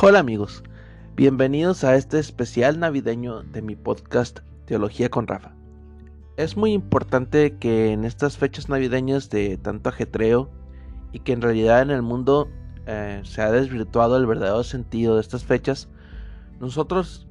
Hola 0.00 0.20
amigos, 0.20 0.62
bienvenidos 1.16 1.82
a 1.82 1.96
este 1.96 2.20
especial 2.20 2.78
navideño 2.78 3.42
de 3.42 3.62
mi 3.62 3.74
podcast 3.74 4.38
Teología 4.64 5.10
con 5.10 5.26
Rafa. 5.26 5.52
Es 6.36 6.56
muy 6.56 6.72
importante 6.72 7.56
que 7.56 7.92
en 7.92 8.04
estas 8.04 8.38
fechas 8.38 8.68
navideñas 8.68 9.28
de 9.28 9.56
tanto 9.56 9.88
ajetreo 9.88 10.50
y 11.10 11.18
que 11.18 11.32
en 11.32 11.42
realidad 11.42 11.82
en 11.82 11.90
el 11.90 12.02
mundo 12.02 12.48
eh, 12.86 13.22
se 13.24 13.42
ha 13.42 13.50
desvirtuado 13.50 14.16
el 14.16 14.26
verdadero 14.26 14.62
sentido 14.62 15.16
de 15.16 15.20
estas 15.20 15.44
fechas, 15.44 15.88
nosotros 16.60 17.26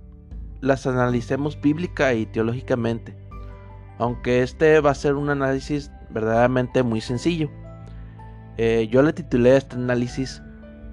las 0.59 0.85
analicemos 0.85 1.61
bíblica 1.61 2.13
y 2.13 2.25
teológicamente, 2.25 3.15
aunque 3.97 4.43
este 4.43 4.81
va 4.81 4.91
a 4.91 4.95
ser 4.95 5.15
un 5.15 5.29
análisis 5.29 5.89
verdaderamente 6.09 6.83
muy 6.83 6.99
sencillo. 6.99 7.49
Eh, 8.57 8.87
yo 8.91 9.03
le 9.03 9.13
titulé 9.13 9.55
este 9.55 9.75
análisis 9.75 10.41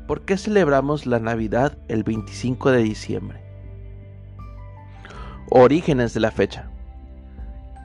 ¿Por 0.07 0.27
qué 0.27 0.37
celebramos 0.37 1.07
la 1.07 1.19
Navidad 1.19 1.79
el 1.89 2.05
25 2.05 2.71
de 2.71 2.83
diciembre? 2.83 3.41
Orígenes 5.49 6.13
de 6.13 6.21
la 6.21 6.31
fecha. 6.31 6.69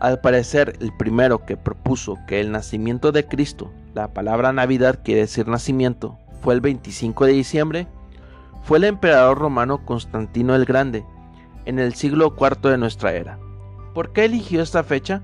Al 0.02 0.20
parecer, 0.20 0.76
el 0.82 0.92
primero 0.98 1.46
que 1.46 1.56
propuso 1.56 2.18
que 2.28 2.42
el 2.42 2.52
nacimiento 2.52 3.14
de 3.14 3.26
Cristo, 3.26 3.72
la 3.94 4.14
palabra 4.14 4.52
Navidad 4.52 5.00
quiere 5.02 5.22
decir 5.22 5.48
nacimiento, 5.48 6.18
fue 6.42 6.56
el 6.56 6.60
25 6.60 7.26
de 7.26 7.32
diciembre, 7.32 7.88
fue 8.64 8.80
el 8.80 8.84
emperador 8.84 9.38
romano 9.38 9.86
Constantino 9.86 10.56
el 10.56 10.66
Grande, 10.66 11.06
en 11.64 11.80
el 11.80 11.94
siglo 11.94 12.36
IV 12.38 12.70
de 12.70 12.78
nuestra 12.78 13.14
era. 13.14 13.40
¿Por 13.94 14.12
qué 14.12 14.26
eligió 14.26 14.62
esta 14.62 14.84
fecha? 14.84 15.22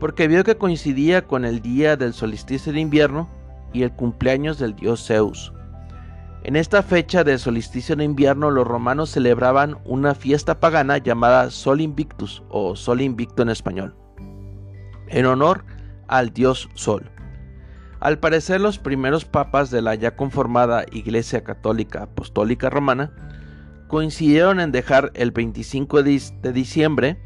Porque 0.00 0.26
vio 0.26 0.42
que 0.42 0.56
coincidía 0.56 1.26
con 1.26 1.44
el 1.44 1.60
día 1.60 1.98
del 1.98 2.14
solsticio 2.14 2.72
de 2.72 2.80
invierno 2.80 3.28
y 3.72 3.82
el 3.82 3.92
cumpleaños 3.92 4.58
del 4.58 4.74
dios 4.74 5.06
Zeus. 5.06 5.52
En 6.44 6.56
esta 6.56 6.82
fecha 6.82 7.24
de 7.24 7.38
solsticio 7.38 7.96
de 7.96 8.04
invierno 8.04 8.50
los 8.50 8.66
romanos 8.66 9.10
celebraban 9.10 9.78
una 9.84 10.14
fiesta 10.14 10.60
pagana 10.60 10.98
llamada 10.98 11.50
Sol 11.50 11.80
Invictus 11.80 12.42
o 12.48 12.76
Sol 12.76 13.00
Invicto 13.00 13.42
en 13.42 13.50
español, 13.50 13.94
en 15.08 15.26
honor 15.26 15.64
al 16.06 16.32
dios 16.32 16.68
Sol. 16.74 17.10
Al 18.00 18.18
parecer 18.18 18.60
los 18.60 18.78
primeros 18.78 19.24
papas 19.24 19.70
de 19.70 19.82
la 19.82 19.96
ya 19.96 20.14
conformada 20.14 20.84
Iglesia 20.92 21.42
Católica 21.42 22.04
Apostólica 22.04 22.70
Romana 22.70 23.12
coincidieron 23.88 24.60
en 24.60 24.70
dejar 24.70 25.10
el 25.14 25.32
25 25.32 26.04
de 26.04 26.52
diciembre 26.52 27.20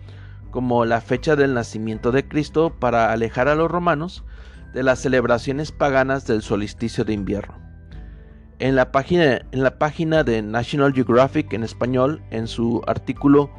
como 0.51 0.85
la 0.85 1.01
fecha 1.01 1.37
del 1.37 1.53
nacimiento 1.53 2.13
de 2.13 2.27
Cristo 2.27 2.75
para 2.79 3.13
alejar 3.13 3.49
a 3.49 3.55
los 3.55 3.71
romanos 3.71 4.25
de 4.73 4.83
las 4.83 5.01
celebraciones 5.01 5.73
paganas 5.73 6.27
del 6.27 6.43
solsticio 6.43 7.05
de 7.05 7.13
invierno. 7.13 7.59
En 8.59 8.77
la, 8.77 8.93
página, 8.93 9.43
en 9.51 9.63
la 9.63 9.79
página 9.79 10.25
de 10.25 10.41
National 10.43 10.93
Geographic 10.93 11.53
en 11.53 11.65
español, 11.65 12.23
en 12.31 12.47
su 12.47 12.83
artículo 12.87 13.51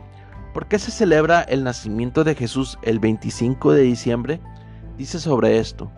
¿Por 0.54 0.68
qué 0.68 0.78
se 0.78 0.92
celebra 0.92 1.42
el 1.42 1.64
nacimiento 1.64 2.24
de 2.24 2.36
Jesús 2.36 2.78
el 2.84 3.00
25 3.00 3.74
de 3.74 3.82
diciembre? 3.82 4.40
dice 5.00 5.20
sobre 5.20 5.58
esto. 5.58 5.92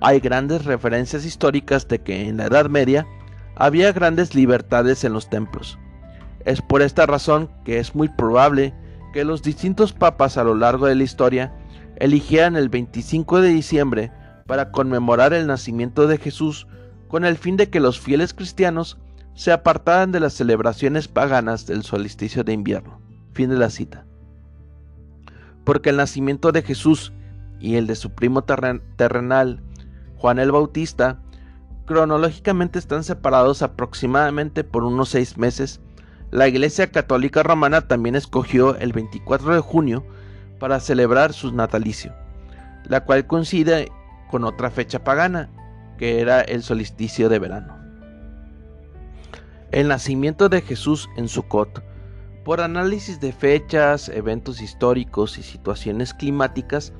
Hay 0.00 0.20
grandes 0.20 0.64
referencias 0.64 1.24
históricas 1.24 1.88
de 1.88 2.00
que 2.00 2.28
en 2.28 2.36
la 2.36 2.46
Edad 2.46 2.70
Media 2.70 3.06
había 3.56 3.90
grandes 3.90 4.36
libertades 4.36 5.02
en 5.02 5.12
los 5.12 5.28
templos. 5.28 5.78
Es 6.44 6.62
por 6.62 6.80
esta 6.80 7.06
razón 7.06 7.50
que 7.64 7.80
es 7.80 7.96
muy 7.96 8.08
probable 8.08 8.72
que 9.12 9.24
los 9.24 9.42
distintos 9.42 9.92
papas 9.92 10.36
a 10.36 10.44
lo 10.44 10.54
largo 10.54 10.86
de 10.86 10.94
la 10.94 11.02
historia 11.02 11.52
eligieran 11.96 12.54
el 12.54 12.68
25 12.68 13.40
de 13.40 13.48
diciembre 13.48 14.12
para 14.46 14.70
conmemorar 14.70 15.32
el 15.32 15.46
nacimiento 15.46 16.06
de 16.06 16.18
Jesús 16.18 16.66
con 17.08 17.24
el 17.24 17.36
fin 17.36 17.56
de 17.56 17.70
que 17.70 17.80
los 17.80 18.00
fieles 18.00 18.34
cristianos 18.34 18.98
se 19.34 19.52
apartaran 19.52 20.12
de 20.12 20.20
las 20.20 20.32
celebraciones 20.32 21.08
paganas 21.08 21.66
del 21.66 21.82
solsticio 21.82 22.42
de 22.42 22.52
invierno. 22.52 23.00
Fin 23.32 23.50
de 23.50 23.56
la 23.56 23.70
cita. 23.70 24.06
Porque 25.64 25.90
el 25.90 25.96
nacimiento 25.96 26.52
de 26.52 26.62
Jesús 26.62 27.12
y 27.60 27.76
el 27.76 27.86
de 27.86 27.96
su 27.96 28.10
primo 28.10 28.44
terrenal, 28.44 29.62
Juan 30.16 30.38
el 30.38 30.52
Bautista, 30.52 31.18
cronológicamente 31.86 32.78
están 32.78 33.04
separados 33.04 33.62
aproximadamente 33.62 34.64
por 34.64 34.84
unos 34.84 35.10
seis 35.10 35.36
meses, 35.36 35.80
la 36.30 36.48
Iglesia 36.48 36.90
Católica 36.90 37.42
Romana 37.42 37.82
también 37.82 38.16
escogió 38.16 38.76
el 38.76 38.92
24 38.92 39.54
de 39.54 39.60
junio 39.60 40.04
para 40.58 40.80
celebrar 40.80 41.32
su 41.32 41.52
natalicio, 41.52 42.12
la 42.88 43.04
cual 43.04 43.26
coincide 43.26 43.92
con 44.30 44.44
otra 44.44 44.70
fecha 44.70 45.02
pagana, 45.04 45.48
que 45.98 46.20
era 46.20 46.40
el 46.40 46.62
solsticio 46.62 47.28
de 47.28 47.38
verano. 47.38 47.76
El 49.72 49.88
nacimiento 49.88 50.48
de 50.48 50.62
Jesús 50.62 51.08
en 51.16 51.28
Sukkot, 51.28 51.82
por 52.44 52.60
análisis 52.60 53.20
de 53.20 53.32
fechas, 53.32 54.08
eventos 54.08 54.60
históricos 54.60 55.36
y 55.38 55.42
situaciones 55.42 56.14
climáticas, 56.14 56.92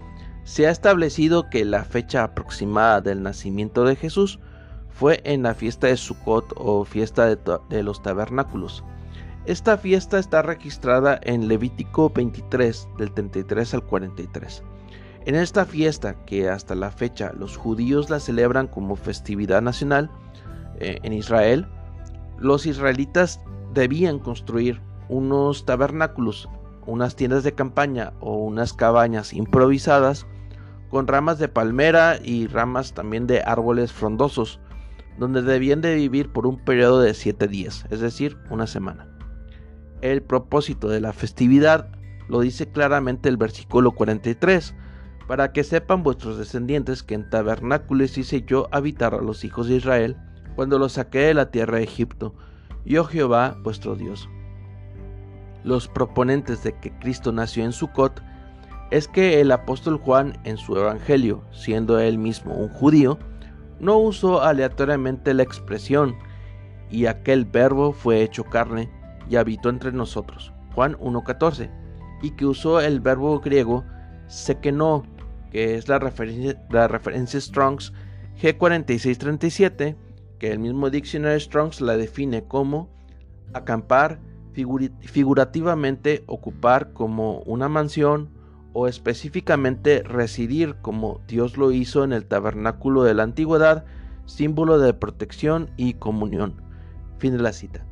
se 0.42 0.66
ha 0.66 0.70
establecido 0.70 1.48
que 1.50 1.64
la 1.64 1.84
fecha 1.84 2.24
aproximada 2.24 3.00
del 3.00 3.22
nacimiento 3.22 3.84
de 3.84 3.96
Jesús 3.96 4.40
fue 4.88 5.20
en 5.24 5.42
la 5.42 5.54
fiesta 5.54 5.86
de 5.88 5.96
Sukkot 5.96 6.52
o 6.56 6.84
fiesta 6.84 7.26
de, 7.26 7.38
de 7.68 7.82
los 7.82 8.02
tabernáculos. 8.02 8.82
Esta 9.46 9.78
fiesta 9.78 10.18
está 10.18 10.42
registrada 10.42 11.20
en 11.22 11.46
Levítico 11.46 12.10
23 12.10 12.88
del 12.98 13.12
33 13.12 13.74
al 13.74 13.84
43. 13.84 14.64
En 15.26 15.34
esta 15.34 15.64
fiesta, 15.64 16.24
que 16.24 16.48
hasta 16.48 16.76
la 16.76 16.92
fecha 16.92 17.32
los 17.36 17.56
judíos 17.56 18.10
la 18.10 18.20
celebran 18.20 18.68
como 18.68 18.94
festividad 18.94 19.60
nacional 19.60 20.08
eh, 20.78 21.00
en 21.02 21.12
Israel, 21.12 21.66
los 22.38 22.64
israelitas 22.64 23.40
debían 23.74 24.20
construir 24.20 24.80
unos 25.08 25.66
tabernáculos, 25.66 26.48
unas 26.86 27.16
tiendas 27.16 27.42
de 27.42 27.54
campaña 27.54 28.12
o 28.20 28.36
unas 28.36 28.72
cabañas 28.72 29.32
improvisadas 29.32 30.28
con 30.90 31.08
ramas 31.08 31.40
de 31.40 31.48
palmera 31.48 32.20
y 32.22 32.46
ramas 32.46 32.94
también 32.94 33.26
de 33.26 33.42
árboles 33.42 33.92
frondosos, 33.92 34.60
donde 35.18 35.42
debían 35.42 35.80
de 35.80 35.96
vivir 35.96 36.32
por 36.32 36.46
un 36.46 36.64
periodo 36.64 37.00
de 37.00 37.14
siete 37.14 37.48
días, 37.48 37.84
es 37.90 37.98
decir, 37.98 38.38
una 38.48 38.68
semana. 38.68 39.08
El 40.02 40.22
propósito 40.22 40.88
de 40.88 41.00
la 41.00 41.12
festividad 41.12 41.88
lo 42.28 42.38
dice 42.38 42.68
claramente 42.70 43.28
el 43.28 43.36
versículo 43.36 43.90
43, 43.90 44.72
para 45.26 45.52
que 45.52 45.64
sepan 45.64 46.02
vuestros 46.02 46.38
descendientes 46.38 47.02
que 47.02 47.14
en 47.14 47.28
tabernáculos 47.28 48.16
hice 48.16 48.44
yo 48.46 48.68
habitar 48.70 49.14
a 49.14 49.20
los 49.20 49.44
hijos 49.44 49.68
de 49.68 49.76
Israel 49.76 50.16
cuando 50.54 50.78
los 50.78 50.92
saqué 50.92 51.18
de 51.18 51.34
la 51.34 51.50
tierra 51.50 51.78
de 51.78 51.84
Egipto, 51.84 52.34
yo 52.84 53.04
Jehová 53.04 53.56
vuestro 53.62 53.96
Dios. 53.96 54.28
Los 55.64 55.88
proponentes 55.88 56.62
de 56.62 56.78
que 56.78 56.96
Cristo 56.98 57.32
nació 57.32 57.64
en 57.64 57.72
Sucot 57.72 58.22
es 58.90 59.08
que 59.08 59.40
el 59.40 59.50
apóstol 59.50 59.98
Juan 59.98 60.38
en 60.44 60.56
su 60.56 60.76
evangelio, 60.76 61.42
siendo 61.50 61.98
él 61.98 62.18
mismo 62.18 62.54
un 62.54 62.68
judío, 62.68 63.18
no 63.80 63.98
usó 63.98 64.42
aleatoriamente 64.42 65.34
la 65.34 65.42
expresión 65.42 66.14
y 66.88 67.06
aquel 67.06 67.44
verbo 67.44 67.92
fue 67.92 68.22
hecho 68.22 68.44
carne 68.44 68.88
y 69.28 69.36
habitó 69.36 69.70
entre 69.70 69.90
nosotros, 69.90 70.52
Juan 70.74 70.96
1.14, 70.98 71.68
y 72.22 72.30
que 72.30 72.46
usó 72.46 72.80
el 72.80 73.00
verbo 73.00 73.40
griego 73.40 73.84
no 74.72 75.02
que 75.56 75.74
es 75.76 75.88
la 75.88 75.98
referencia, 75.98 76.62
la 76.68 76.86
referencia 76.86 77.40
Strongs 77.40 77.94
G4637, 78.42 79.96
que 80.38 80.52
el 80.52 80.58
mismo 80.58 80.90
diccionario 80.90 81.40
Strongs 81.40 81.80
la 81.80 81.96
define 81.96 82.44
como 82.44 82.90
acampar, 83.54 84.20
figurativamente 84.52 86.24
ocupar 86.26 86.92
como 86.92 87.38
una 87.46 87.70
mansión 87.70 88.28
o 88.74 88.86
específicamente 88.86 90.02
residir 90.02 90.76
como 90.82 91.22
Dios 91.26 91.56
lo 91.56 91.72
hizo 91.72 92.04
en 92.04 92.12
el 92.12 92.26
tabernáculo 92.26 93.02
de 93.04 93.14
la 93.14 93.22
antigüedad, 93.22 93.86
símbolo 94.26 94.78
de 94.78 94.92
protección 94.92 95.70
y 95.78 95.94
comunión. 95.94 96.60
Fin 97.16 97.34
de 97.34 97.42
la 97.42 97.54
cita. 97.54 97.82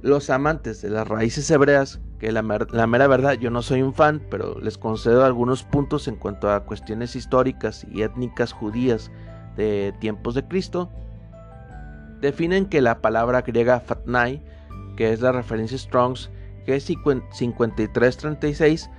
Los 0.00 0.30
amantes 0.30 0.80
de 0.80 0.88
las 0.88 1.06
raíces 1.06 1.50
hebreas 1.50 2.00
que 2.20 2.30
la, 2.32 2.42
mera 2.42 3.08
verdad 3.08 3.32
yo 3.32 3.50
no 3.50 3.62
soy 3.62 3.80
un 3.80 3.94
fan, 3.94 4.20
pero 4.30 4.60
les 4.60 4.76
concedo 4.76 5.24
algunos 5.24 5.62
puntos 5.62 6.06
en 6.06 6.16
cuanto 6.16 6.50
a 6.50 6.64
cuestiones 6.64 7.16
históricas 7.16 7.86
y 7.90 8.02
étnicas 8.02 8.52
judías 8.52 9.10
de 9.56 9.94
tiempos 10.00 10.34
de 10.34 10.46
Cristo. 10.46 10.90
Definen 12.20 12.66
que 12.66 12.82
la 12.82 13.00
palabra 13.00 13.40
griega 13.40 13.80
fatnai, 13.80 14.42
que 14.98 15.14
es 15.14 15.22
la 15.22 15.32
referencia 15.32 15.78
Strongs 15.78 16.28
G5336, 16.66 18.90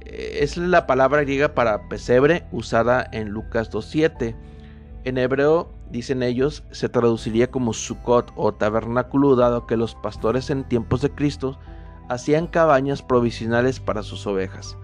eh, 0.00 0.38
es 0.40 0.56
la 0.56 0.88
palabra 0.88 1.22
griega 1.22 1.54
para 1.54 1.88
pesebre 1.88 2.46
usada 2.50 3.06
en 3.12 3.28
Lucas 3.28 3.70
2.7. 3.70 4.34
En 5.04 5.18
hebreo, 5.18 5.70
dicen 5.92 6.24
ellos, 6.24 6.64
se 6.72 6.88
traduciría 6.88 7.48
como 7.48 7.72
Sukkot 7.72 8.32
o 8.34 8.54
tabernáculo, 8.54 9.36
dado 9.36 9.68
que 9.68 9.76
los 9.76 9.94
pastores 9.94 10.50
en 10.50 10.64
tiempos 10.64 11.02
de 11.02 11.10
Cristo 11.10 11.60
hacían 12.08 12.46
cabañas 12.46 13.02
provisionales 13.02 13.80
para 13.80 14.02
sus 14.02 14.26
ovejas, 14.26 14.76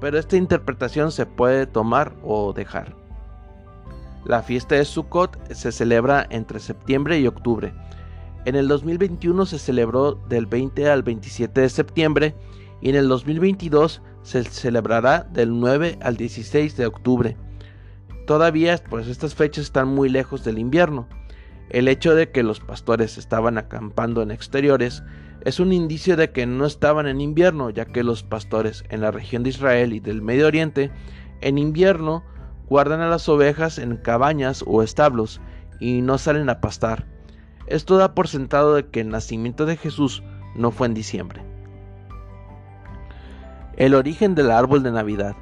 pero 0.00 0.18
esta 0.18 0.36
interpretación 0.36 1.12
se 1.12 1.26
puede 1.26 1.66
tomar 1.66 2.14
o 2.22 2.52
dejar. 2.52 2.94
La 4.24 4.42
fiesta 4.42 4.74
de 4.74 4.84
Sukkot 4.84 5.52
se 5.52 5.70
celebra 5.70 6.26
entre 6.30 6.58
septiembre 6.58 7.20
y 7.20 7.26
octubre. 7.26 7.72
En 8.44 8.56
el 8.56 8.66
2021 8.66 9.46
se 9.46 9.58
celebró 9.58 10.14
del 10.28 10.46
20 10.46 10.90
al 10.90 11.02
27 11.02 11.60
de 11.60 11.68
septiembre 11.68 12.34
y 12.80 12.90
en 12.90 12.96
el 12.96 13.08
2022 13.08 14.02
se 14.22 14.42
celebrará 14.42 15.28
del 15.30 15.58
9 15.60 15.98
al 16.02 16.16
16 16.16 16.76
de 16.76 16.86
octubre. 16.86 17.36
Todavía 18.26 18.76
pues 18.90 19.06
estas 19.06 19.36
fechas 19.36 19.66
están 19.66 19.86
muy 19.86 20.08
lejos 20.08 20.44
del 20.44 20.58
invierno. 20.58 21.08
El 21.70 21.86
hecho 21.86 22.16
de 22.16 22.30
que 22.30 22.42
los 22.42 22.58
pastores 22.58 23.18
estaban 23.18 23.58
acampando 23.58 24.22
en 24.22 24.32
exteriores 24.32 25.04
es 25.46 25.60
un 25.60 25.72
indicio 25.72 26.16
de 26.16 26.32
que 26.32 26.44
no 26.44 26.66
estaban 26.66 27.06
en 27.06 27.20
invierno, 27.20 27.70
ya 27.70 27.84
que 27.84 28.02
los 28.02 28.24
pastores 28.24 28.82
en 28.88 29.00
la 29.00 29.12
región 29.12 29.44
de 29.44 29.50
Israel 29.50 29.92
y 29.92 30.00
del 30.00 30.20
Medio 30.20 30.48
Oriente 30.48 30.90
en 31.40 31.56
invierno 31.56 32.24
guardan 32.68 33.00
a 33.00 33.08
las 33.08 33.28
ovejas 33.28 33.78
en 33.78 33.96
cabañas 33.96 34.64
o 34.66 34.82
establos 34.82 35.40
y 35.78 36.02
no 36.02 36.18
salen 36.18 36.50
a 36.50 36.60
pastar. 36.60 37.06
Esto 37.68 37.96
da 37.96 38.12
por 38.12 38.26
sentado 38.26 38.74
de 38.74 38.88
que 38.88 39.02
el 39.02 39.10
nacimiento 39.10 39.66
de 39.66 39.76
Jesús 39.76 40.24
no 40.56 40.72
fue 40.72 40.88
en 40.88 40.94
diciembre. 40.94 41.44
El 43.76 43.94
origen 43.94 44.34
del 44.34 44.50
árbol 44.50 44.82
de 44.82 44.90
Navidad. 44.90 45.36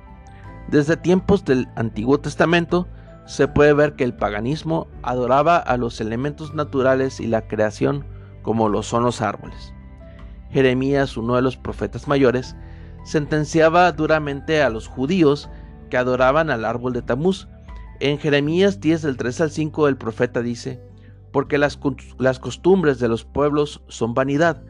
Desde 0.69 0.99
tiempos 0.99 1.47
del 1.47 1.67
Antiguo 1.77 2.21
Testamento 2.21 2.89
se 3.25 3.49
puede 3.49 3.73
ver 3.73 3.97
que 3.97 4.05
el 4.05 4.12
paganismo 4.12 4.87
adoraba 5.03 5.56
a 5.56 5.79
los 5.79 5.99
elementos 6.03 6.53
naturales 6.53 7.21
y 7.21 7.27
la 7.27 7.49
creación 7.49 8.05
como 8.43 8.69
lo 8.69 8.83
son 8.83 9.05
los 9.05 9.23
árboles. 9.23 9.75
Jeremías, 10.55 11.17
uno 11.17 11.35
de 11.35 11.43
los 11.43 11.56
profetas 11.56 12.06
mayores, 12.06 12.55
sentenciaba 13.03 13.91
duramente 13.91 14.62
a 14.62 14.71
los 14.71 14.87
judíos 14.87 15.51
que 15.91 15.97
adoraban 15.97 16.49
al 16.49 16.65
árbol 16.65 16.93
de 16.93 17.03
Tamuz. 17.03 17.49
En 17.99 18.19
Jeremías 18.19 18.79
10 18.79 19.03
del 19.03 19.17
3 19.17 19.41
al 19.41 19.51
5 19.51 19.89
el 19.89 19.97
profeta 19.97 20.43
dice, 20.43 20.81
porque 21.33 21.59
las, 21.59 21.77
costumbres 22.39 23.01
de 23.01 23.09
los 23.09 23.25
pueblos 23.25 23.83
son 23.89 24.15
vanidad, 24.15 24.62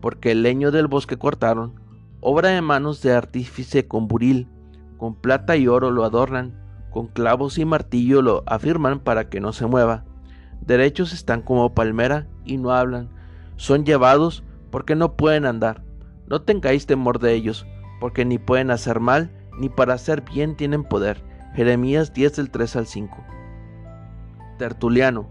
porque 0.00 0.32
el 0.32 0.42
leño 0.42 0.72
del 0.72 0.88
bosque 0.88 1.18
cortaron, 1.18 1.80
obra 2.20 2.48
de 2.48 2.60
manos 2.60 3.00
de 3.02 3.12
artífice 3.12 3.86
con 3.86 4.08
buril, 4.08 4.48
con 4.96 5.14
plata 5.14 5.56
y 5.56 5.68
oro 5.68 5.92
lo 5.92 6.04
adornan, 6.04 6.52
con 6.90 7.06
clavos 7.06 7.58
y 7.58 7.64
martillo 7.64 8.22
lo 8.22 8.42
afirman 8.46 8.98
para 8.98 9.28
que 9.28 9.38
no 9.38 9.52
se 9.52 9.66
mueva. 9.66 10.04
Derechos 10.62 11.12
están 11.12 11.42
como 11.42 11.74
palmera 11.74 12.26
y 12.44 12.56
no 12.56 12.72
hablan, 12.72 13.08
son 13.54 13.84
llevados 13.84 14.42
porque 14.70 14.94
no 14.94 15.16
pueden 15.16 15.46
andar. 15.46 15.82
No 16.26 16.42
tengáis 16.42 16.86
temor 16.86 17.18
de 17.18 17.34
ellos, 17.34 17.66
porque 18.00 18.24
ni 18.24 18.38
pueden 18.38 18.70
hacer 18.70 19.00
mal, 19.00 19.30
ni 19.58 19.68
para 19.68 19.94
hacer 19.94 20.22
bien 20.22 20.56
tienen 20.56 20.84
poder. 20.84 21.22
Jeremías 21.54 22.12
10 22.12 22.36
del 22.36 22.50
3 22.50 22.76
al 22.76 22.86
5. 22.86 23.24
Tertuliano, 24.58 25.28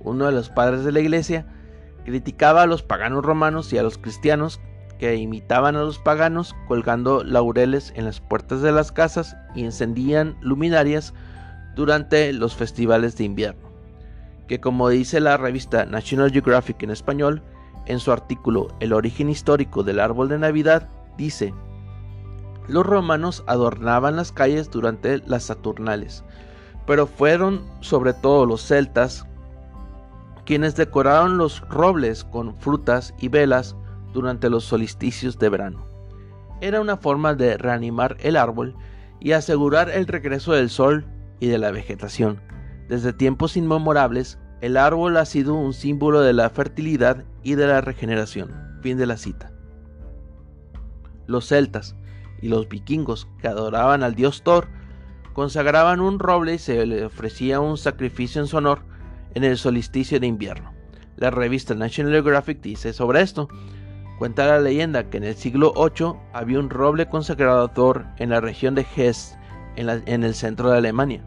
uno 0.00 0.26
de 0.26 0.32
los 0.32 0.50
padres 0.50 0.84
de 0.84 0.92
la 0.92 1.00
iglesia, 1.00 1.46
criticaba 2.04 2.62
a 2.62 2.66
los 2.66 2.82
paganos 2.82 3.24
romanos 3.24 3.72
y 3.72 3.78
a 3.78 3.82
los 3.82 3.98
cristianos 3.98 4.60
que 4.98 5.16
imitaban 5.16 5.76
a 5.76 5.82
los 5.82 5.98
paganos 5.98 6.54
colgando 6.68 7.24
laureles 7.24 7.92
en 7.96 8.04
las 8.04 8.20
puertas 8.20 8.60
de 8.60 8.72
las 8.72 8.92
casas 8.92 9.36
y 9.54 9.64
encendían 9.64 10.36
luminarias 10.42 11.14
durante 11.74 12.32
los 12.34 12.54
festivales 12.54 13.16
de 13.16 13.24
invierno, 13.24 13.70
que 14.46 14.60
como 14.60 14.90
dice 14.90 15.20
la 15.20 15.38
revista 15.38 15.86
National 15.86 16.30
Geographic 16.30 16.82
en 16.82 16.90
español, 16.90 17.42
en 17.86 17.98
su 18.00 18.12
artículo 18.12 18.68
El 18.80 18.92
origen 18.92 19.28
histórico 19.28 19.82
del 19.82 20.00
árbol 20.00 20.28
de 20.28 20.38
Navidad, 20.38 20.88
dice, 21.16 21.52
los 22.68 22.86
romanos 22.86 23.42
adornaban 23.46 24.16
las 24.16 24.32
calles 24.32 24.70
durante 24.70 25.18
las 25.26 25.44
Saturnales, 25.44 26.24
pero 26.86 27.06
fueron 27.06 27.62
sobre 27.80 28.12
todo 28.12 28.46
los 28.46 28.62
celtas 28.62 29.26
quienes 30.44 30.76
decoraron 30.76 31.36
los 31.36 31.60
robles 31.68 32.24
con 32.24 32.56
frutas 32.56 33.14
y 33.18 33.28
velas 33.28 33.76
durante 34.12 34.50
los 34.50 34.64
solsticios 34.64 35.38
de 35.38 35.48
verano. 35.48 35.86
Era 36.60 36.80
una 36.80 36.96
forma 36.96 37.34
de 37.34 37.56
reanimar 37.56 38.16
el 38.20 38.36
árbol 38.36 38.74
y 39.20 39.32
asegurar 39.32 39.90
el 39.90 40.06
regreso 40.06 40.52
del 40.52 40.70
sol 40.70 41.06
y 41.38 41.46
de 41.46 41.58
la 41.58 41.70
vegetación. 41.70 42.40
Desde 42.88 43.12
tiempos 43.12 43.56
inmemorables, 43.56 44.38
el 44.60 44.76
árbol 44.76 45.16
ha 45.16 45.24
sido 45.24 45.54
un 45.54 45.72
símbolo 45.72 46.20
de 46.20 46.32
la 46.32 46.50
fertilidad 46.50 47.24
y 47.42 47.54
de 47.54 47.66
la 47.66 47.80
regeneración. 47.80 48.52
Fin 48.82 48.98
de 48.98 49.06
la 49.06 49.16
cita. 49.16 49.52
Los 51.26 51.46
celtas 51.46 51.96
y 52.42 52.48
los 52.48 52.68
vikingos 52.68 53.28
que 53.40 53.48
adoraban 53.48 54.02
al 54.02 54.14
dios 54.14 54.42
Thor 54.42 54.68
consagraban 55.32 56.00
un 56.00 56.18
roble 56.18 56.54
y 56.54 56.58
se 56.58 56.84
le 56.86 57.04
ofrecía 57.04 57.60
un 57.60 57.78
sacrificio 57.78 58.40
en 58.40 58.48
su 58.48 58.56
honor 58.56 58.80
en 59.34 59.44
el 59.44 59.56
solsticio 59.56 60.18
de 60.18 60.26
invierno. 60.26 60.72
La 61.16 61.30
revista 61.30 61.74
National 61.74 62.12
Geographic 62.12 62.60
dice 62.60 62.92
sobre 62.92 63.22
esto, 63.22 63.48
Cuenta 64.20 64.46
la 64.46 64.60
leyenda 64.60 65.08
que 65.08 65.16
en 65.16 65.24
el 65.24 65.34
siglo 65.34 65.72
VIII 65.74 66.12
había 66.34 66.58
un 66.58 66.68
roble 66.68 67.08
consagrado 67.08 67.64
a 67.64 67.72
Thor 67.72 68.04
en 68.18 68.28
la 68.28 68.42
región 68.42 68.74
de 68.74 68.84
Hesse, 68.94 69.38
en, 69.76 70.24
el 70.24 70.34
centro 70.34 70.70
de 70.70 70.76
Alemania. 70.76 71.24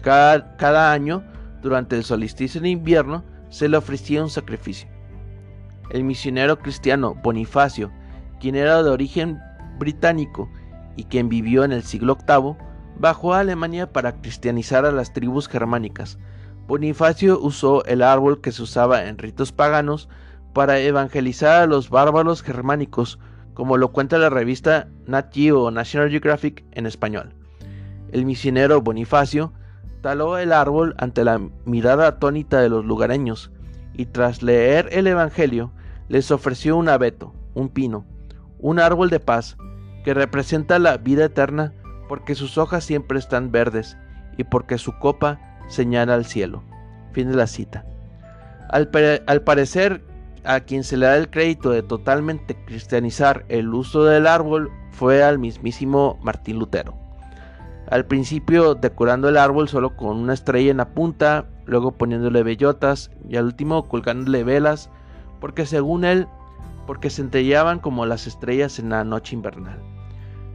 Cada, 0.00 0.56
cada 0.56 0.92
año, 0.92 1.24
durante 1.62 1.96
el 1.96 2.04
solsticio 2.04 2.60
de 2.60 2.70
invierno, 2.70 3.24
se 3.48 3.68
le 3.68 3.76
ofrecía 3.76 4.22
un 4.22 4.30
sacrificio. 4.30 4.88
El 5.90 6.04
misionero 6.04 6.58
cristiano 6.58 7.14
Bonifacio, 7.22 7.90
quien 8.38 8.54
era 8.54 8.82
de 8.82 8.90
origen 8.90 9.40
británico 9.78 10.48
y 10.96 11.04
quien 11.04 11.28
vivió 11.28 11.64
en 11.64 11.72
el 11.72 11.82
siglo 11.82 12.16
VIII, 12.26 12.56
bajó 12.98 13.34
a 13.34 13.40
Alemania 13.40 13.92
para 13.92 14.20
cristianizar 14.20 14.84
a 14.84 14.92
las 14.92 15.12
tribus 15.12 15.48
germánicas. 15.48 16.18
Bonifacio 16.66 17.40
usó 17.40 17.84
el 17.86 18.02
árbol 18.02 18.40
que 18.40 18.52
se 18.52 18.62
usaba 18.62 19.06
en 19.06 19.18
ritos 19.18 19.50
paganos 19.52 20.08
para 20.52 20.78
evangelizar 20.78 21.62
a 21.62 21.66
los 21.66 21.90
bárbaros 21.90 22.42
germánicos, 22.42 23.18
como 23.54 23.76
lo 23.76 23.92
cuenta 23.92 24.18
la 24.18 24.30
revista 24.30 24.88
Nat 25.06 25.34
Geo 25.34 25.70
National 25.70 26.10
Geographic 26.10 26.64
en 26.72 26.86
español. 26.86 27.34
El 28.12 28.24
misionero 28.24 28.80
Bonifacio 28.80 29.52
taló 30.00 30.38
el 30.38 30.52
árbol 30.52 30.94
ante 30.98 31.24
la 31.24 31.40
mirada 31.64 32.06
atónita 32.06 32.60
de 32.60 32.68
los 32.68 32.84
lugareños 32.84 33.50
y 33.94 34.06
tras 34.06 34.42
leer 34.42 34.88
el 34.92 35.06
Evangelio 35.06 35.72
les 36.08 36.30
ofreció 36.30 36.76
un 36.76 36.88
abeto, 36.88 37.34
un 37.54 37.68
pino, 37.68 38.04
un 38.58 38.78
árbol 38.78 39.10
de 39.10 39.20
paz 39.20 39.56
que 40.04 40.14
representa 40.14 40.78
la 40.78 40.96
vida 40.96 41.26
eterna 41.26 41.74
porque 42.08 42.34
sus 42.34 42.58
hojas 42.58 42.84
siempre 42.84 43.18
están 43.18 43.52
verdes 43.52 43.96
y 44.36 44.44
porque 44.44 44.78
su 44.78 44.98
copa 44.98 45.38
señala 45.68 46.14
al 46.14 46.24
cielo. 46.24 46.62
Fin 47.12 47.30
de 47.30 47.36
la 47.36 47.46
cita. 47.46 47.84
Al, 48.70 48.90
al 49.26 49.42
parecer 49.42 50.02
a 50.44 50.60
quien 50.60 50.84
se 50.84 50.96
le 50.96 51.06
da 51.06 51.16
el 51.16 51.30
crédito 51.30 51.70
de 51.70 51.82
totalmente 51.82 52.56
cristianizar 52.64 53.44
el 53.48 53.72
uso 53.74 54.04
del 54.04 54.26
árbol 54.26 54.70
fue 54.92 55.22
al 55.22 55.38
mismísimo 55.38 56.18
Martín 56.22 56.58
Lutero. 56.58 56.99
Al 57.90 58.06
principio 58.06 58.76
decorando 58.76 59.28
el 59.28 59.36
árbol 59.36 59.68
solo 59.68 59.96
con 59.96 60.16
una 60.16 60.32
estrella 60.32 60.70
en 60.70 60.76
la 60.76 60.90
punta, 60.90 61.46
luego 61.66 61.90
poniéndole 61.90 62.44
bellotas 62.44 63.10
y 63.28 63.36
al 63.36 63.46
último 63.46 63.88
colgándole 63.88 64.44
velas, 64.44 64.90
porque 65.40 65.66
según 65.66 66.04
él, 66.04 66.28
porque 66.86 67.10
centellaban 67.10 67.80
como 67.80 68.06
las 68.06 68.28
estrellas 68.28 68.78
en 68.78 68.90
la 68.90 69.02
noche 69.02 69.34
invernal. 69.34 69.80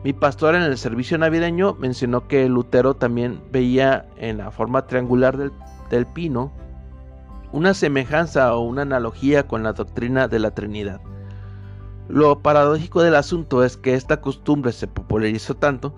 Mi 0.05 0.13
pastor 0.13 0.55
en 0.55 0.61
el 0.61 0.77
servicio 0.77 1.17
navideño 1.17 1.73
mencionó 1.73 2.27
que 2.27 2.47
Lutero 2.47 2.93
también 2.93 3.41
veía 3.51 4.05
en 4.15 4.37
la 4.37 4.51
forma 4.51 4.87
triangular 4.87 5.35
del, 5.35 5.51
del 5.89 6.05
pino 6.05 6.53
una 7.51 7.73
semejanza 7.73 8.55
o 8.55 8.61
una 8.61 8.83
analogía 8.83 9.47
con 9.47 9.63
la 9.63 9.73
doctrina 9.73 10.27
de 10.27 10.39
la 10.39 10.51
Trinidad. 10.51 11.01
Lo 12.07 12.39
paradójico 12.39 13.01
del 13.01 13.15
asunto 13.15 13.63
es 13.63 13.75
que 13.77 13.95
esta 13.95 14.21
costumbre 14.21 14.71
se 14.71 14.87
popularizó 14.87 15.55
tanto 15.55 15.95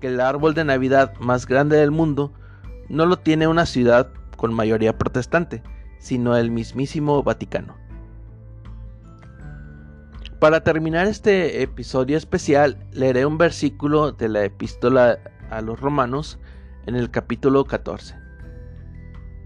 que 0.00 0.08
el 0.08 0.20
árbol 0.20 0.54
de 0.54 0.64
Navidad 0.64 1.14
más 1.20 1.46
grande 1.46 1.76
del 1.76 1.90
mundo 1.90 2.32
no 2.88 3.06
lo 3.06 3.18
tiene 3.18 3.46
una 3.46 3.66
ciudad 3.66 4.10
con 4.36 4.52
mayoría 4.52 4.96
protestante, 4.98 5.62
sino 5.98 6.36
el 6.36 6.50
mismísimo 6.50 7.22
Vaticano. 7.22 7.76
Para 10.40 10.64
terminar 10.64 11.06
este 11.06 11.62
episodio 11.62 12.16
especial, 12.16 12.78
leeré 12.92 13.26
un 13.26 13.36
versículo 13.36 14.12
de 14.12 14.30
la 14.30 14.42
epístola 14.42 15.18
a 15.50 15.60
los 15.60 15.78
romanos 15.78 16.38
en 16.86 16.96
el 16.96 17.10
capítulo 17.10 17.66
14. 17.66 18.14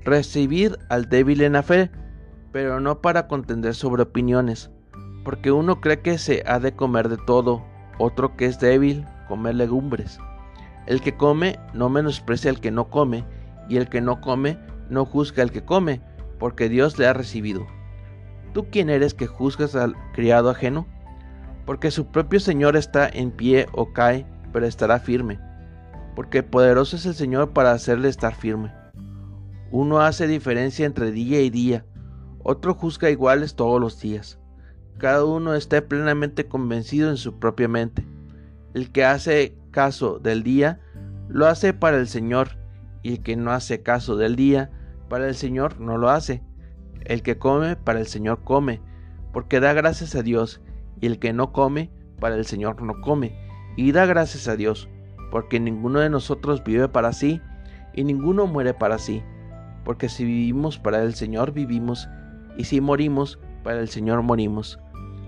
Recibid 0.04 0.74
al 0.88 1.08
débil 1.08 1.42
en 1.42 1.54
la 1.54 1.64
fe, 1.64 1.90
pero 2.52 2.78
no 2.78 3.00
para 3.00 3.26
contender 3.26 3.74
sobre 3.74 4.04
opiniones, 4.04 4.70
porque 5.24 5.50
uno 5.50 5.80
cree 5.80 6.00
que 6.00 6.16
se 6.16 6.44
ha 6.46 6.60
de 6.60 6.76
comer 6.76 7.08
de 7.08 7.18
todo, 7.26 7.64
otro 7.98 8.36
que 8.36 8.46
es 8.46 8.60
débil, 8.60 9.04
comer 9.26 9.56
legumbres. 9.56 10.20
El 10.86 11.00
que 11.00 11.16
come 11.16 11.58
no 11.72 11.88
menosprecia 11.88 12.50
al 12.50 12.60
que 12.60 12.70
no 12.70 12.90
come, 12.90 13.24
y 13.68 13.76
el 13.76 13.88
que 13.88 14.00
no 14.00 14.20
come 14.20 14.58
no 14.90 15.04
juzga 15.04 15.42
al 15.42 15.50
que 15.50 15.64
come, 15.64 16.00
porque 16.38 16.68
Dios 16.68 16.98
le 16.98 17.06
ha 17.06 17.12
recibido. 17.12 17.66
¿Tú 18.52 18.66
quién 18.70 18.90
eres 18.90 19.14
que 19.14 19.26
juzgas 19.26 19.74
al 19.74 19.94
criado 20.12 20.50
ajeno? 20.50 20.86
Porque 21.64 21.90
su 21.90 22.06
propio 22.06 22.40
Señor 22.40 22.76
está 22.76 23.08
en 23.08 23.30
pie 23.30 23.66
o 23.72 23.92
cae, 23.92 24.26
pero 24.52 24.66
estará 24.66 24.98
firme, 25.00 25.40
porque 26.14 26.42
poderoso 26.42 26.96
es 26.96 27.06
el 27.06 27.14
Señor 27.14 27.52
para 27.52 27.72
hacerle 27.72 28.08
estar 28.08 28.34
firme. 28.34 28.72
Uno 29.70 30.00
hace 30.00 30.26
diferencia 30.26 30.86
entre 30.86 31.10
día 31.10 31.40
y 31.40 31.50
día, 31.50 31.84
otro 32.44 32.74
juzga 32.74 33.10
iguales 33.10 33.54
todos 33.54 33.80
los 33.80 33.98
días. 34.00 34.38
Cada 34.98 35.24
uno 35.24 35.54
está 35.54 35.80
plenamente 35.80 36.46
convencido 36.46 37.10
en 37.10 37.16
su 37.16 37.38
propia 37.38 37.68
mente. 37.68 38.06
El 38.74 38.92
que 38.92 39.04
hace 39.04 39.56
caso 39.74 40.20
del 40.20 40.44
día, 40.44 40.80
lo 41.28 41.48
hace 41.48 41.74
para 41.74 41.96
el 41.96 42.06
Señor, 42.06 42.56
y 43.02 43.14
el 43.14 43.22
que 43.24 43.34
no 43.34 43.50
hace 43.50 43.82
caso 43.82 44.16
del 44.16 44.36
día, 44.36 44.70
para 45.08 45.26
el 45.26 45.34
Señor 45.34 45.80
no 45.80 45.98
lo 45.98 46.10
hace. 46.10 46.44
El 47.00 47.22
que 47.22 47.36
come, 47.36 47.74
para 47.74 47.98
el 47.98 48.06
Señor 48.06 48.44
come, 48.44 48.80
porque 49.32 49.58
da 49.58 49.72
gracias 49.72 50.14
a 50.14 50.22
Dios, 50.22 50.62
y 51.00 51.06
el 51.06 51.18
que 51.18 51.32
no 51.32 51.52
come, 51.52 51.90
para 52.20 52.36
el 52.36 52.46
Señor 52.46 52.80
no 52.82 53.00
come, 53.00 53.36
y 53.76 53.90
da 53.90 54.06
gracias 54.06 54.46
a 54.46 54.54
Dios, 54.54 54.88
porque 55.32 55.58
ninguno 55.58 55.98
de 55.98 56.08
nosotros 56.08 56.62
vive 56.62 56.88
para 56.88 57.12
sí, 57.12 57.40
y 57.94 58.04
ninguno 58.04 58.46
muere 58.46 58.74
para 58.74 58.98
sí, 58.98 59.24
porque 59.84 60.08
si 60.08 60.24
vivimos 60.24 60.78
para 60.78 61.02
el 61.02 61.14
Señor 61.14 61.52
vivimos, 61.52 62.08
y 62.56 62.64
si 62.64 62.80
morimos, 62.80 63.40
para 63.64 63.80
el 63.80 63.88
Señor 63.88 64.22
morimos. 64.22 64.78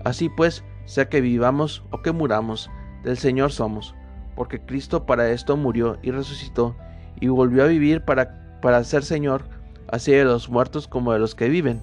Así 0.05 0.29
pues, 0.29 0.63
sea 0.85 1.09
que 1.09 1.19
vivamos 1.19 1.83
o 1.91 2.01
que 2.01 2.13
muramos, 2.13 2.71
del 3.03 3.17
Señor 3.17 3.51
somos, 3.51 3.93
porque 4.37 4.61
Cristo 4.61 5.05
para 5.05 5.31
esto 5.31 5.57
murió 5.57 5.97
y 6.03 6.11
resucitó, 6.11 6.75
y 7.19 7.27
volvió 7.27 7.63
a 7.63 7.67
vivir 7.67 8.05
para, 8.05 8.59
para 8.61 8.83
ser 8.83 9.03
Señor, 9.03 9.41
así 9.87 10.11
de 10.11 10.23
los 10.23 10.47
muertos 10.47 10.87
como 10.87 11.11
de 11.11 11.19
los 11.19 11.33
que 11.33 11.49
viven. 11.49 11.81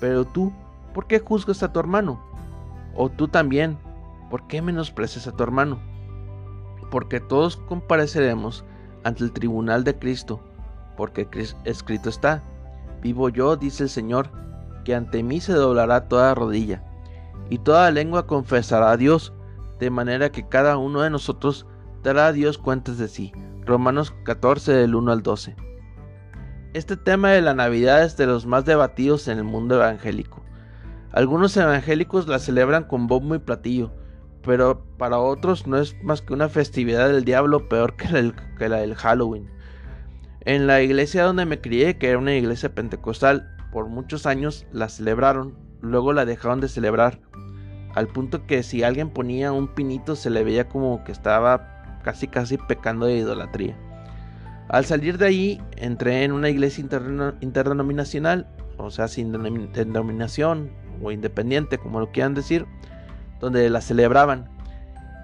Pero 0.00 0.26
tú, 0.26 0.52
¿por 0.92 1.06
qué 1.06 1.18
juzgas 1.18 1.62
a 1.62 1.72
tu 1.72 1.80
hermano? 1.80 2.22
O 2.94 3.08
tú 3.08 3.26
también, 3.26 3.78
¿por 4.28 4.46
qué 4.46 4.60
menosprecias 4.60 5.26
a 5.26 5.32
tu 5.32 5.42
hermano? 5.42 5.80
Porque 6.90 7.20
todos 7.20 7.56
compareceremos 7.56 8.66
ante 9.02 9.24
el 9.24 9.32
tribunal 9.32 9.82
de 9.82 9.98
Cristo, 9.98 10.40
porque 10.98 11.26
escrito 11.64 12.10
está, 12.10 12.42
vivo 13.00 13.30
yo, 13.30 13.56
dice 13.56 13.84
el 13.84 13.88
Señor, 13.88 14.28
que 14.84 14.94
ante 14.94 15.22
mí 15.22 15.40
se 15.40 15.54
doblará 15.54 16.06
toda 16.06 16.34
rodilla, 16.34 16.82
y 17.48 17.58
toda 17.58 17.90
lengua 17.90 18.26
confesará 18.26 18.90
a 18.90 18.96
Dios, 18.98 19.32
de 19.78 19.88
manera 19.88 20.30
que 20.30 20.46
cada 20.46 20.76
uno 20.76 21.00
de 21.00 21.08
nosotros 21.08 21.66
dará 22.04 22.32
Dios 22.32 22.58
cuentas 22.58 22.98
de 22.98 23.08
sí. 23.08 23.32
Romanos 23.64 24.14
14 24.24 24.72
del 24.72 24.94
1 24.94 25.10
al 25.10 25.22
12. 25.22 25.56
Este 26.74 26.98
tema 26.98 27.30
de 27.30 27.40
la 27.40 27.54
Navidad 27.54 28.04
es 28.04 28.18
de 28.18 28.26
los 28.26 28.44
más 28.44 28.66
debatidos 28.66 29.26
en 29.26 29.38
el 29.38 29.44
mundo 29.44 29.76
evangélico. 29.76 30.44
Algunos 31.12 31.56
evangélicos 31.56 32.28
la 32.28 32.38
celebran 32.38 32.84
con 32.84 33.06
bombo 33.06 33.34
y 33.34 33.38
platillo, 33.38 33.90
pero 34.42 34.84
para 34.98 35.18
otros 35.18 35.66
no 35.66 35.78
es 35.78 35.96
más 36.02 36.20
que 36.20 36.34
una 36.34 36.50
festividad 36.50 37.08
del 37.08 37.24
diablo 37.24 37.70
peor 37.70 37.96
que 37.96 38.68
la, 38.68 38.76
del 38.76 38.94
Halloween. 38.94 39.48
En 40.42 40.66
la 40.66 40.82
iglesia 40.82 41.24
donde 41.24 41.46
me 41.46 41.62
crié, 41.62 41.96
que 41.96 42.10
era 42.10 42.18
una 42.18 42.34
iglesia 42.34 42.74
pentecostal, 42.74 43.56
por 43.72 43.88
muchos 43.88 44.26
años 44.26 44.66
la 44.72 44.90
celebraron, 44.90 45.56
luego 45.80 46.12
la 46.12 46.26
dejaron 46.26 46.60
de 46.60 46.68
celebrar, 46.68 47.20
al 47.94 48.08
punto 48.08 48.46
que 48.46 48.62
si 48.62 48.82
alguien 48.82 49.08
ponía 49.08 49.52
un 49.52 49.68
pinito 49.68 50.16
se 50.16 50.28
le 50.28 50.44
veía 50.44 50.68
como 50.68 51.02
que 51.04 51.12
estaba 51.12 51.73
casi 52.04 52.28
casi 52.28 52.56
pecando 52.56 53.06
de 53.06 53.16
idolatría. 53.16 53.76
Al 54.68 54.84
salir 54.84 55.18
de 55.18 55.26
ahí, 55.26 55.60
entré 55.76 56.22
en 56.22 56.30
una 56.32 56.48
iglesia 56.48 56.84
interdenominacional, 57.40 58.46
o 58.78 58.90
sea, 58.90 59.08
sin 59.08 59.32
denominación 59.32 60.70
o 61.02 61.10
independiente, 61.10 61.78
como 61.78 62.00
lo 62.00 62.12
quieran 62.12 62.34
decir, 62.34 62.66
donde 63.40 63.68
la 63.68 63.80
celebraban. 63.80 64.48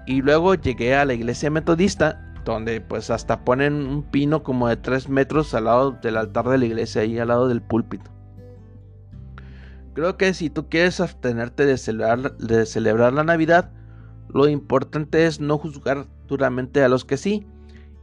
Y 0.05 0.21
luego 0.21 0.55
llegué 0.55 0.95
a 0.95 1.05
la 1.05 1.13
iglesia 1.13 1.49
metodista, 1.49 2.33
donde 2.45 2.81
pues 2.81 3.09
hasta 3.09 3.45
ponen 3.45 3.87
un 3.87 4.03
pino 4.03 4.43
como 4.43 4.67
de 4.67 4.77
3 4.77 5.09
metros 5.09 5.53
al 5.53 5.65
lado 5.65 5.91
del 5.91 6.17
altar 6.17 6.49
de 6.49 6.57
la 6.57 6.65
iglesia, 6.65 7.01
ahí 7.01 7.17
al 7.17 7.29
lado 7.29 7.47
del 7.47 7.61
púlpito. 7.61 8.11
Creo 9.93 10.17
que 10.17 10.33
si 10.33 10.49
tú 10.49 10.69
quieres 10.69 10.99
abstenerte 10.99 11.65
de 11.65 11.77
celebrar, 11.77 12.37
de 12.37 12.65
celebrar 12.65 13.13
la 13.13 13.23
Navidad, 13.23 13.71
lo 14.29 14.47
importante 14.47 15.25
es 15.25 15.39
no 15.39 15.57
juzgar 15.57 16.05
duramente 16.31 16.81
a 16.81 16.87
los 16.87 17.03
que 17.03 17.17
sí, 17.17 17.45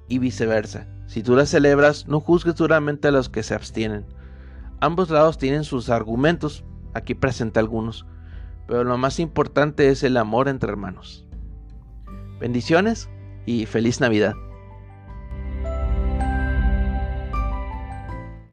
y 0.06 0.18
viceversa. 0.18 0.86
Si 1.06 1.22
tú 1.22 1.34
la 1.34 1.46
celebras, 1.46 2.06
no 2.06 2.20
juzgues 2.20 2.56
duramente 2.56 3.08
a 3.08 3.10
los 3.10 3.30
que 3.30 3.42
se 3.42 3.54
abstienen. 3.54 4.04
Ambos 4.80 5.08
lados 5.08 5.38
tienen 5.38 5.64
sus 5.64 5.88
argumentos, 5.88 6.62
aquí 6.92 7.14
presenta 7.14 7.58
algunos, 7.58 8.06
pero 8.66 8.84
lo 8.84 8.98
más 8.98 9.18
importante 9.18 9.88
es 9.88 10.02
el 10.02 10.18
amor 10.18 10.48
entre 10.48 10.70
hermanos. 10.70 11.26
Bendiciones 12.38 13.08
y 13.46 13.64
feliz 13.64 13.98
Navidad. 14.00 14.34